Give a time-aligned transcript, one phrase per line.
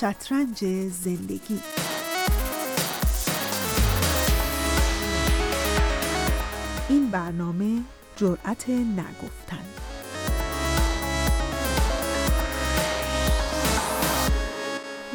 [0.00, 1.60] شطرنج زندگی.
[6.88, 7.82] این برنامه
[8.16, 9.64] جرأت نگفتن.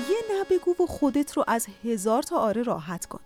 [0.10, 3.25] یه نبگو و خودت رو از هزار تا آره راحت کن.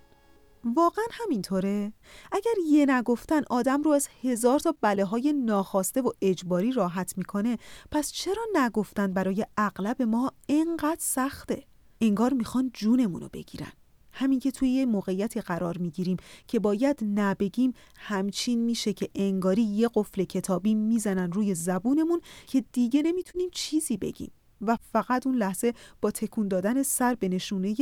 [0.63, 1.93] واقعا همینطوره؟
[2.31, 7.57] اگر یه نگفتن آدم رو از هزار تا بله های ناخواسته و اجباری راحت می‌کنه
[7.91, 11.63] پس چرا نگفتن برای اغلب ما انقدر سخته؟
[12.01, 13.71] انگار می‌خوان جونمون رو بگیرن
[14.11, 19.89] همین که توی یه موقعیتی قرار می‌گیریم که باید نبگیم همچین میشه که انگاری یه
[19.93, 26.11] قفل کتابی می‌زنن روی زبونمون که دیگه نمی‌تونیم چیزی بگیم و فقط اون لحظه با
[26.11, 27.75] تکون دادن سر به نشونه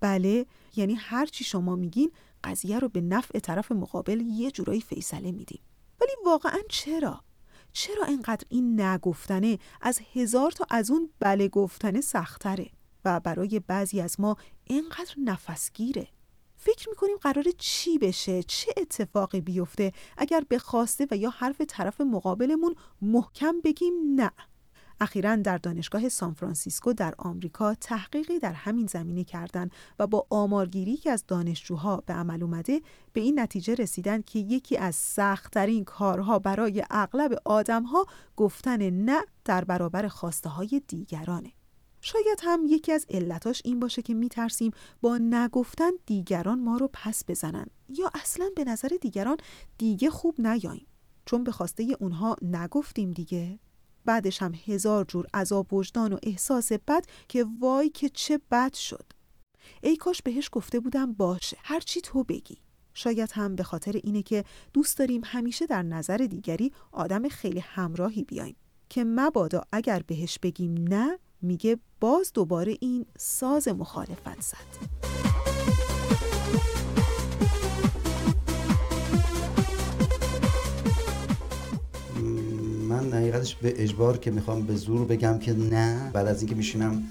[0.00, 2.12] بله یعنی هر چی شما میگین
[2.44, 5.60] قضیه رو به نفع طرف مقابل یه جورایی فیصله میدیم.
[6.00, 7.20] ولی واقعا چرا؟
[7.72, 12.70] چرا انقدر این نگفتنه از هزار تا از اون بله گفتنه سختره
[13.04, 16.08] و برای بعضی از ما اینقدر نفسگیره؟
[16.56, 22.00] فکر می‌کنیم قراره چی بشه؟ چه اتفاقی بیفته؟ اگر به خواسته و یا حرف طرف
[22.00, 24.30] مقابلمون محکم بگیم نه.
[25.00, 31.10] اخیرا در دانشگاه سانفرانسیسکو در آمریکا تحقیقی در همین زمینه کردند و با آمارگیری که
[31.10, 32.80] از دانشجوها به عمل اومده
[33.12, 39.64] به این نتیجه رسیدن که یکی از سختترین کارها برای اغلب آدمها گفتن نه در
[39.64, 41.52] برابر خواسته های دیگرانه.
[42.00, 44.70] شاید هم یکی از علتاش این باشه که میترسیم
[45.00, 49.36] با نگفتن دیگران ما رو پس بزنن یا اصلا به نظر دیگران
[49.78, 50.86] دیگه خوب نیاییم.
[51.24, 53.58] چون به خواسته اونها نگفتیم دیگه.
[54.04, 59.04] بعدش هم هزار جور عذاب وجدان و احساس بد که وای که چه بد شد.
[59.82, 62.58] ای کاش بهش گفته بودم باشه هرچی تو بگی.
[62.94, 68.24] شاید هم به خاطر اینه که دوست داریم همیشه در نظر دیگری آدم خیلی همراهی
[68.24, 68.56] بیایم.
[68.88, 75.11] که مبادا اگر بهش بگیم نه میگه باز دوباره این ساز مخالفت زد.
[83.02, 86.10] من حقیقتش به اجبار که می‌خوام به زور بگم که نه.
[86.12, 87.02] بعد از اینکه میشینم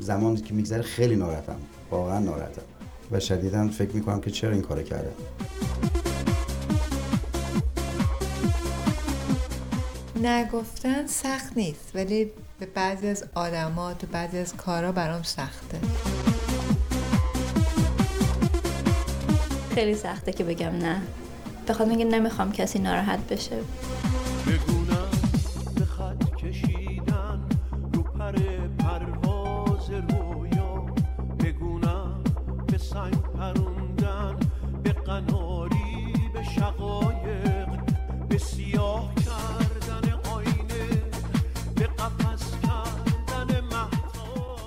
[0.00, 1.56] زمانی که میگذره خیلی ناراحتم.
[1.90, 2.62] واقعا ناراحتم.
[3.10, 5.12] و شدیدا فکر می‌کنم که چرا این کار کرده.
[10.22, 15.78] نگفتن سخت نیست ولی به بعضی از آدمات و بعضی از کارا برام سخته.
[19.74, 21.02] خیلی سخته که بگم نه.
[21.68, 23.56] بخواد میگه نمی‌خوام کسی ناراحت بشه.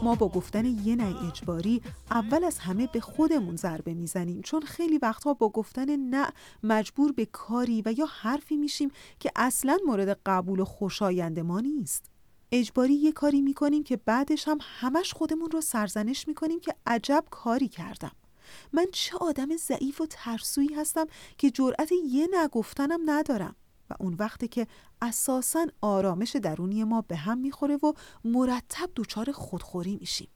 [0.03, 1.81] ما با گفتن یه نه اجباری
[2.11, 6.27] اول از همه به خودمون ضربه می‌زنیم چون خیلی وقتها با گفتن نه
[6.63, 12.05] مجبور به کاری و یا حرفی میشیم که اصلا مورد قبول و خوشایند ما نیست.
[12.51, 17.67] اجباری یه کاری می‌کنیم که بعدش هم همش خودمون رو سرزنش می‌کنیم که عجب کاری
[17.67, 18.11] کردم.
[18.73, 21.05] من چه آدم ضعیف و ترسویی هستم
[21.37, 23.55] که جرأت یه نگفتنم ندارم.
[23.89, 24.67] و اون وقتی که
[25.01, 30.27] اساسا آرامش درونی ما به هم می‌خوره و مرتب دچار خودخوری میشیم.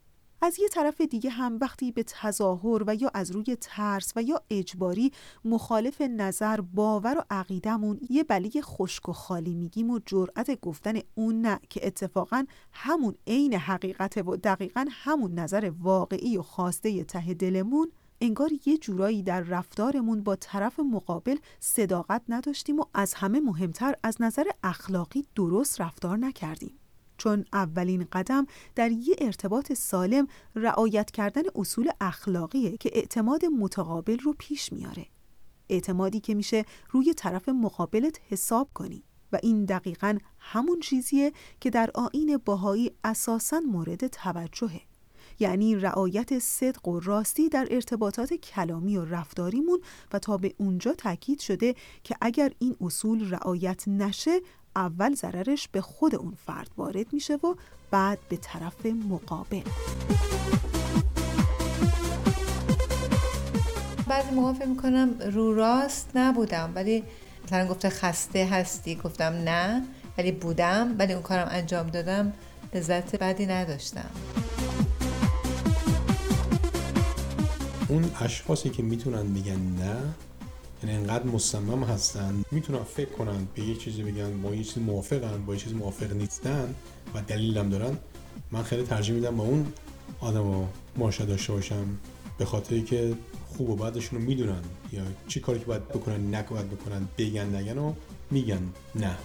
[0.42, 4.42] از یه طرف دیگه هم وقتی به تظاهر و یا از روی ترس و یا
[4.50, 5.12] اجباری
[5.46, 11.42] مخالف نظر باور و عقیدمون یه بلی خشک و خالی میگیم و جرأت گفتن اون
[11.42, 17.92] نه که اتفاقا همون عین حقیقت و دقیقا همون نظر واقعی و خواسته ته دلمون
[18.22, 24.22] انگار یه جورایی در رفتارمون با طرف مقابل صداقت نداشتیم و از همه مهمتر از
[24.22, 26.80] نظر اخلاقی درست رفتار نکردیم.
[27.18, 34.36] چون اولین قدم در یه ارتباط سالم رعایت کردن اصول اخلاقیه که اعتماد متقابل رو
[34.40, 35.06] پیش میاره.
[35.70, 41.90] اعتمادی که میشه روی طرف مقابلت حساب کنی و این دقیقا همون چیزیه که در
[41.94, 44.89] آین باهایی اساسا مورد توجهه.
[45.40, 49.80] یعنی رعایت صدق و راستی در ارتباطات کلامی و رفتاریمون
[50.14, 54.40] و تا به اونجا تاکید شده که اگر این اصول رعایت نشه
[54.76, 57.56] اول ضررش به خود اون فرد وارد میشه و
[57.92, 59.62] بعد به طرف مقابل.
[64.08, 67.04] بعضی موقع فکر می‌کنم رو راست نبودم ولی
[67.46, 69.84] مثلا گفته خسته هستی گفتم نه
[70.18, 72.34] ولی بودم ولی اون کارم انجام دادم
[72.74, 74.10] لذت بدی نداشتم.
[77.90, 79.96] اون اشخاصی که می‌تونن بگن نه
[80.84, 85.46] یعنی انقدر مصمم هستن می‌تونن فکر کنن به یه چیزی بگن با یه چیز موافقن
[85.46, 86.76] با یه چیز موافق نیستن
[87.16, 87.98] و دلیلم دارن
[88.52, 89.74] من خیلی ترجیح میدم با اون
[90.20, 91.98] آدم رو ماشه داشته باشم
[92.38, 93.14] به خاطر که
[93.48, 97.56] خوب و بعدشون رو می‌دونن یا چی کاری که باید بکنن نک باید بکنن بگن
[97.56, 97.94] نگن و
[98.32, 98.62] میگن
[98.96, 99.18] نه.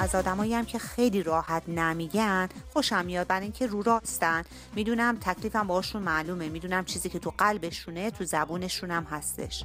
[0.00, 4.44] از آدمایی هم که خیلی راحت نمیگن خوشم میاد برای اینکه رو راستن.
[4.74, 6.48] می‌دونم تکلیفم باشون معلومه.
[6.48, 9.64] می‌دونم چیزی که تو قلبشونه تو زبونشونم هستش.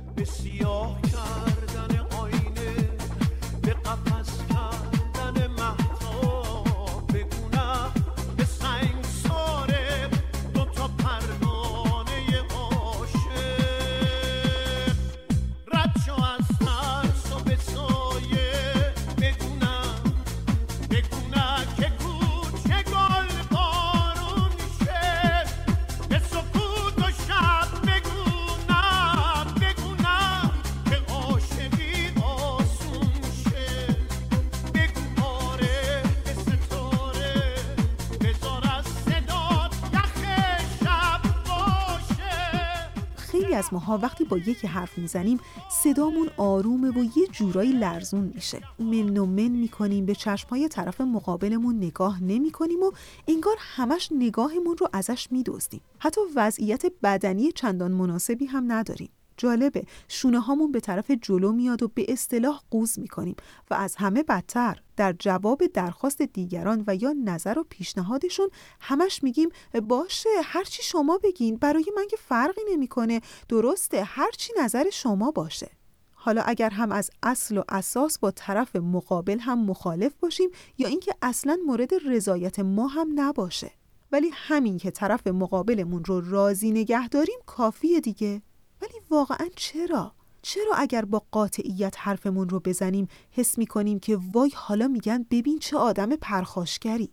[43.43, 45.39] از ماها وقتی با یکی حرف می‌زنیم
[45.83, 48.61] صدامون آرومه و یه جورایی لرزون میشه.
[48.79, 52.91] من و من می‌کنیم به چشمهای طرف مقابلمون نگاه نمی‌کنیم و
[53.27, 55.81] انگار همش نگاهمون رو ازش میدزدیم.
[55.99, 59.09] حتی وضعیت بدنی چندان مناسبی هم نداریم.
[59.37, 59.85] جالبه.
[60.07, 63.35] شونه هامون به طرف جلو میاد و به اصطلاح قوز می‌کنیم
[63.69, 64.81] و از همه بدتر.
[64.97, 68.49] در جواب درخواست دیگران و یا نظر و پیشنهادشون
[68.79, 69.49] همش میگیم
[69.83, 73.21] باشه هرچی شما بگین برای من که فرقی نمی‌کنه.
[73.49, 75.69] درسته هرچی نظر شما باشه.
[76.13, 81.15] حالا اگر هم از اصل و اساس با طرف مقابل هم مخالف باشیم یا اینکه
[81.21, 83.71] اصلا مورد رضایت ما هم نباشه.
[84.11, 88.41] ولی همین که طرف مقابلمون رو راضی نگه داریم کافیه دیگه.
[88.81, 94.87] ولی واقعا چرا؟ چرا اگر با قاطعیت حرفمون رو بزنیم حس می‌کنیم که وای حالا
[94.87, 97.11] میگن ببین چه آدم پرخاشگری؟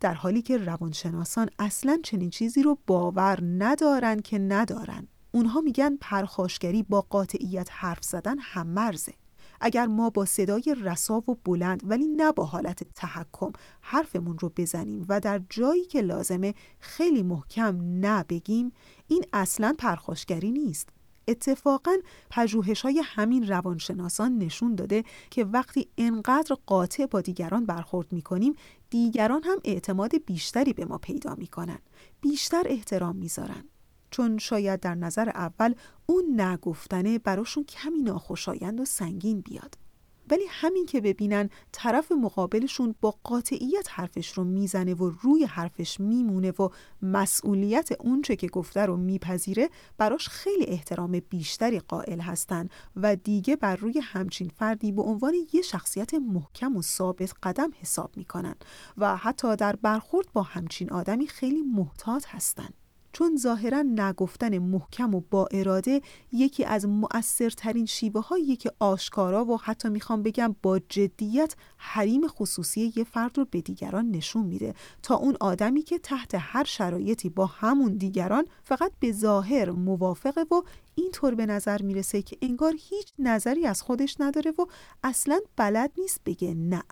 [0.00, 5.08] در حالی که روانشناسان اصلا چنین چیزی رو باور ندارن که ندارن.
[5.32, 9.14] اونها میگن پرخاشگری با قاطعیت حرف زدن هم مرزه.
[9.60, 15.06] اگر ما با صدای رسا و بلند ولی نه با حالت تحکم حرفمون رو بزنیم
[15.08, 18.72] و در جایی که لازمه خیلی محکم نه بگیم
[19.06, 20.88] این اصلا پرخاشگری نیست.
[21.28, 21.96] اتفاقا
[22.30, 28.54] پژوهش های همین روانشناسان نشون داده که وقتی انقدر قاطع با دیگران برخورد می کنیم
[28.90, 31.78] دیگران هم اعتماد بیشتری به ما پیدا می کنن.
[32.20, 33.64] بیشتر احترام می‌ذارن
[34.10, 35.74] چون شاید در نظر اول
[36.06, 39.83] اون نگفتنه براشون کمی ناخوشایند و سنگین بیاد
[40.30, 46.50] ولی همین که ببینن طرف مقابلشون با قاطعیت حرفش رو می‌زنه و روی حرفش میمونه
[46.50, 46.68] و
[47.02, 53.76] مسئولیت اونچه که گفته رو میپذیره براش خیلی احترام بیشتری قائل هستن و دیگه بر
[53.76, 58.54] روی همچین فردی به عنوان یه شخصیت محکم و ثابت قدم حساب می‌کنن
[58.98, 62.68] و حتی در برخورد با همچین آدمی خیلی محتاط هستن.
[63.14, 66.00] چون ظاهرا نگفتن محکم و با اراده
[66.32, 72.92] یکی از مؤثرترین شیوه هایی که آشکارا و حتی می‌خوام بگم با جدیت حریم خصوصی
[72.96, 77.46] یه فرد رو به دیگران نشون میده تا اون آدمی که تحت هر شرایطی با
[77.46, 80.62] همون دیگران فقط به ظاهر موافقه و
[80.94, 84.66] اینطور به نظر می‌رسه که انگار هیچ نظری از خودش نداره و
[85.04, 86.82] اصلا بلد نیست بگه نه.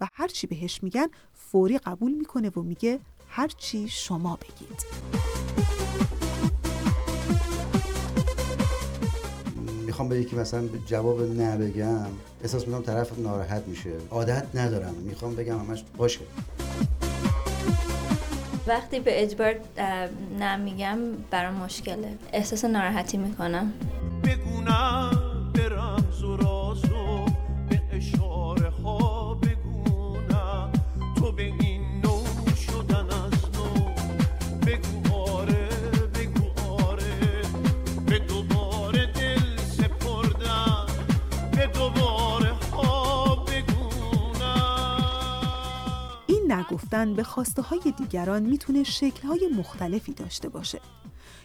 [0.00, 4.84] و هرچی بهش میگن فوری قبول می‌کنه و میگه هرچی شما بگید.
[9.86, 12.06] می‌خوام به یکی مثلا جواب نه بگم
[12.42, 13.90] احساس می‌کنم طرف ناراحت میشه.
[14.10, 14.94] عادت ندارم.
[14.94, 16.20] می‌خوام بگم همش باشه.
[18.66, 19.54] وقتی به اجبار
[20.40, 20.98] نمیگم
[21.30, 22.18] برام مشکله.
[22.32, 23.72] احساس ناراحتی می‌کنم.
[24.24, 25.27] بگونم.
[46.98, 50.80] نگفتن به خواسته های دیگران می‌تونه شکلهای مختلفی داشته باشه.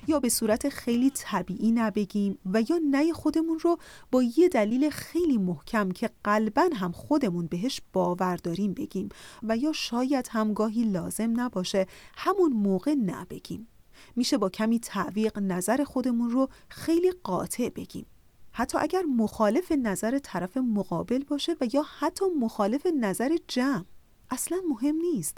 [0.07, 3.77] یا به صورت خیلی طبیعی نبگیم و یا نه خودمون رو
[4.11, 9.09] با یه دلیل خیلی محکم که قلبا هم خودمون بهش باور داریم بگیم
[9.43, 13.67] و یا شاید همگاهی لازم نباشه همون موقع نبگیم.
[14.15, 18.05] میشه با کمی تعویق نظر خودمون رو خیلی قاطع بگیم.
[18.51, 23.92] حتی اگر مخالف نظر طرف مقابل باشه و یا حتی مخالف نظر جمع.
[24.31, 25.37] اصلا مهم نیست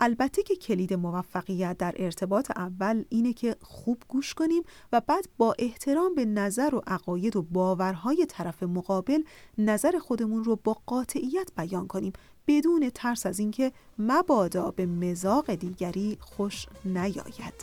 [0.00, 4.62] البته که کلید موفقیت در ارتباط اول اینه که خوب گوش کنیم
[4.92, 9.22] و بعد با احترام به نظر و عقاید و باورهای طرف مقابل
[9.58, 12.12] نظر خودمون رو با قاطعیت بیان کنیم
[12.46, 17.54] بدون ترس از اینکه مبادا به مزاق دیگری خوش نیاید.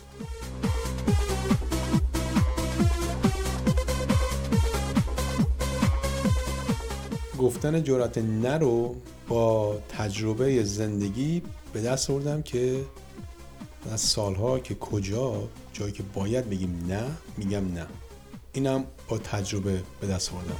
[7.40, 8.96] گفتن جرات نه رو
[9.28, 11.42] با تجربه زندگی
[11.72, 12.80] به دست آوردم که
[13.92, 17.02] از سالها که کجا جایی که باید بگیم نه
[17.36, 17.86] میگم نه.
[18.52, 20.56] اینم با تجربه به دست آوردم.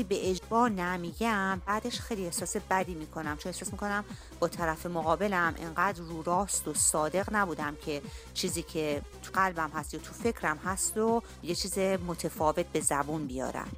[0.00, 1.60] وقتی به اجبار نمیگم.
[1.66, 3.36] بعدش خیلی احساس بدی می‌کنم.
[3.36, 4.04] چون احساس می‌کنم
[4.40, 8.02] با طرف مقابلم انقدر رو راست و صادق نبودم که
[8.34, 13.26] چیزی که تو قلبم هست یا تو فکرم هست و یه چیز متفاوت به زبون
[13.26, 13.68] بیارم.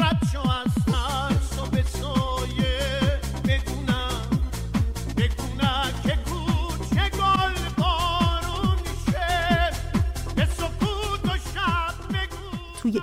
[0.00, 0.86] رد از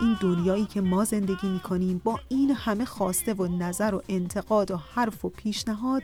[0.01, 4.77] این دنیایی که ما زندگی می‌کنیم با این همه خواسته و نظر و انتقاد و
[4.77, 6.03] حرف و پیشنهاد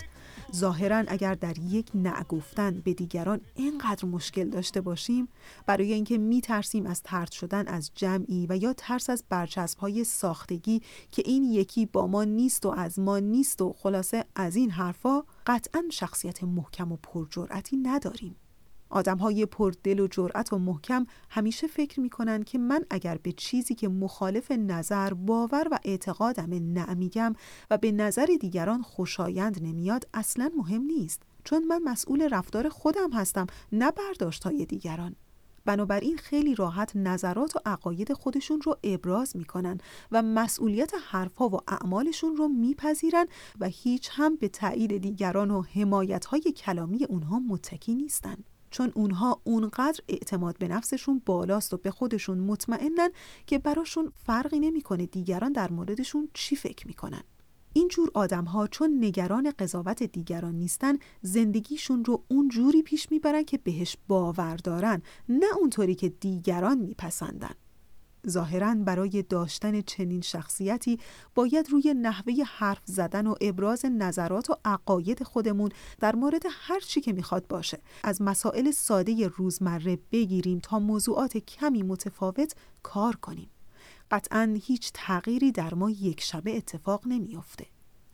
[0.55, 5.27] ظاهرا اگر در یک نگفتن به دیگران اینقدر مشکل داشته باشیم
[5.65, 10.81] برای اینکه میترسیم از ترد شدن از جمعی و یا ترس از برچسب های ساختگی
[11.11, 15.23] که این یکی با ما نیست و از ما نیست و خلاصه از این حرفا
[15.47, 18.35] قطعا شخصیت محکم و پرجرأتی نداریم.
[18.89, 23.75] آدم های پردل و جرأت و محکم همیشه فکر می‌کنن که من اگر به چیزی
[23.75, 27.33] که مخالف نظر باور و اعتقادم نه میگم
[27.71, 31.23] و به نظر دیگران خوشایند نمیاد اصلا مهم نیست.
[31.43, 35.15] چون من مسئول رفتار خودم هستم نه برداشت های دیگران.
[35.65, 39.77] بنابراین خیلی راحت نظرات و عقاید خودشون رو ابراز می‌کنن
[40.11, 43.25] و مسئولیت حرفها و اعمالشون رو میپذیرن
[43.59, 48.37] و هیچ هم به تایید دیگران و حمایت های کلامی اونها متکی نیستن.
[48.71, 53.09] چون اونها اونقدر اعتماد به نفسشون بالاست و به خودشون مطمئنن
[53.47, 57.23] که براشون فرقی نمی‌کنه دیگران در موردشون چی فکر می‌کنن.
[57.73, 63.57] اینجور آدم ها چون نگران قضاوت دیگران نیستن زندگیشون رو اون جوری پیش می‌برن که
[63.57, 67.55] بهش باور دارن نه اونطوری که دیگران میپسندن.
[68.27, 70.99] ظاهرا برای داشتن چنین شخصیتی
[71.35, 77.01] باید روی نحوه حرف زدن و ابراز نظرات و عقاید خودمون در مورد هر چی
[77.01, 77.79] که می‌خواد باشه.
[78.03, 83.49] از مسائل ساده روزمره بگیریم تا موضوعات کمی متفاوت کار کنیم.
[84.11, 87.65] قطعا هیچ تغییری در ما یک شبه اتفاق نمیافته.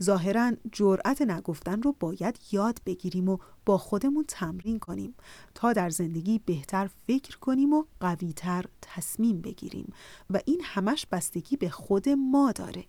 [0.03, 5.15] ظاهرا جرأت نگفتن رو باید یاد بگیریم و با خودمون تمرین کنیم
[5.55, 9.93] تا در زندگی بهتر فکر کنیم و قویتر تصمیم بگیریم.
[10.29, 12.85] و این همش بستگی به خود ما داره.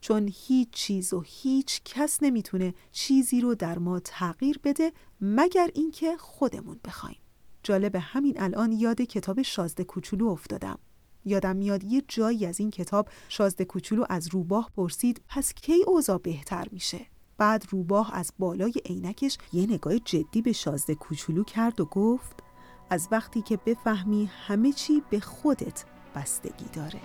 [0.00, 6.16] چون هیچ چیز و هیچ کس نمی‌تونه چیزی رو در ما تغییر بده مگر اینکه
[6.16, 7.18] خودمون بخوایم.
[7.62, 10.78] جالب همین الان یاد کتاب شازده کوچولو افتادم.
[11.24, 16.18] یادم میاد یه جایی از این کتاب شازده کوچولو از روباه پرسید پس کی اوضاع
[16.18, 17.00] بهتر میشه؟
[17.38, 22.42] بعد روباه از بالای عینکش یه نگاه جدی به شازده کوچولو کرد و گفت
[22.90, 27.00] از وقتی که بفهمی همه چی به خودت بستگی داره.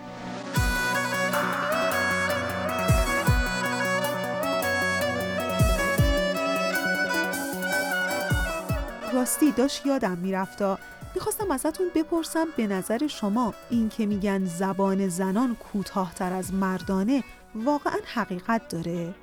[9.13, 10.79] راستی داشت یادم میرفتا
[11.15, 17.23] می‌خواستم ازتون بپرسم به نظر شما این که میگن زبان زنان کوتاهتر از مردانه
[17.55, 19.13] واقعا حقیقت داره؟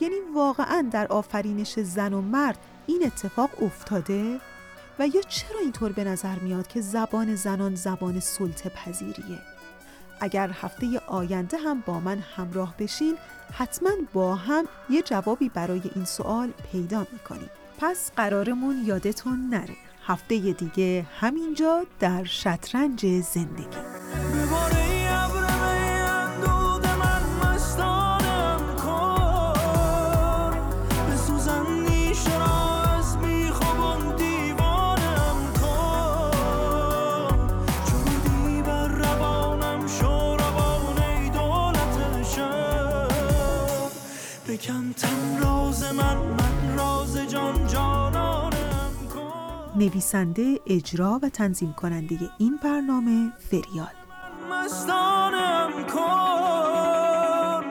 [0.00, 4.40] یعنی واقعا در آفرینش زن و مرد این اتفاق افتاده؟
[4.98, 9.38] و یا چرا اینطور به نظر میاد که زبان زنان زبان سلطه پذیریه؟
[10.20, 13.16] اگر هفته آینده هم با من همراه بشین
[13.52, 19.76] حتما با هم یه جوابی برای این سوال پیدا می‌کنیم پس قرارمون یادتون نره
[20.06, 23.93] هفته دیگه همینجا در شطرنج زندگی.
[49.76, 53.86] نویسنده اجرا و تنظیم کننده این برنامه فریال.
[54.50, 57.64] مستانم کن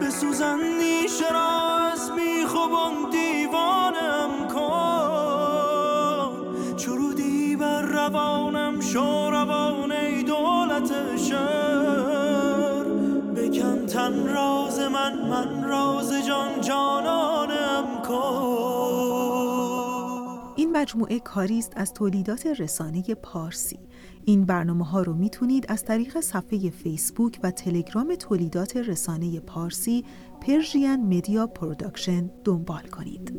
[0.00, 0.58] به سوزن
[1.36, 6.32] از میخوبم دیوانم کن.
[6.76, 12.84] چرودی بر روانم شو روان ای دولت شهر.
[13.36, 17.37] بکن من راز من من راز جان جانانم
[20.68, 23.78] این مجموعه کاری است از تولیدات رسانه پارسی
[24.24, 30.04] این برنامه ها رو می‌تونید از طریق صفحه فیسبوک و تلگرام تولیدات رسانه پارسی
[30.40, 33.32] Persian Media Production دنبال کنید.